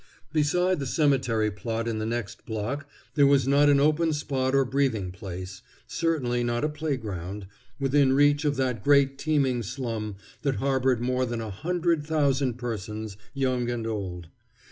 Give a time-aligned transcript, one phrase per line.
[0.33, 4.65] Beside the cemetery plot in the next block there was not an open spot or
[4.65, 7.45] breathing place, certainly not a playground,
[7.79, 13.15] within reach of that great teeming slum that harbored more than a hundred thousand persons,
[13.35, 14.29] young and old.